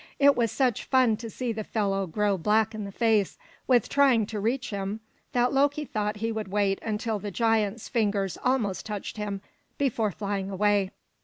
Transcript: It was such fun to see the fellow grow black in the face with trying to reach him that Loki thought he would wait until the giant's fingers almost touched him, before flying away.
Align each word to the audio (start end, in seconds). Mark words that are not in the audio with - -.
It 0.17 0.35
was 0.35 0.51
such 0.51 0.85
fun 0.85 1.15
to 1.17 1.29
see 1.29 1.51
the 1.53 1.63
fellow 1.63 2.07
grow 2.07 2.35
black 2.35 2.73
in 2.73 2.85
the 2.85 2.91
face 2.91 3.37
with 3.67 3.87
trying 3.87 4.25
to 4.25 4.39
reach 4.39 4.71
him 4.71 4.99
that 5.33 5.53
Loki 5.53 5.85
thought 5.85 6.15
he 6.15 6.31
would 6.31 6.47
wait 6.47 6.79
until 6.81 7.19
the 7.19 7.29
giant's 7.29 7.87
fingers 7.87 8.35
almost 8.43 8.83
touched 8.87 9.17
him, 9.17 9.41
before 9.77 10.09
flying 10.09 10.49
away. 10.49 10.89